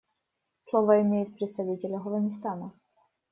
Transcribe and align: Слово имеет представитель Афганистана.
Слово 0.61 1.03
имеет 1.03 1.35
представитель 1.35 1.93
Афганистана. 1.95 2.73